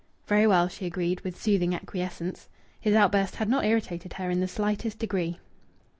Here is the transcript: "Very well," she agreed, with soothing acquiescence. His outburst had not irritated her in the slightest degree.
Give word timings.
"Very 0.25 0.47
well," 0.47 0.67
she 0.67 0.87
agreed, 0.87 1.21
with 1.21 1.39
soothing 1.39 1.75
acquiescence. 1.75 2.49
His 2.79 2.95
outburst 2.95 3.35
had 3.35 3.47
not 3.47 3.65
irritated 3.65 4.13
her 4.13 4.31
in 4.31 4.39
the 4.39 4.47
slightest 4.47 4.97
degree. 4.97 5.37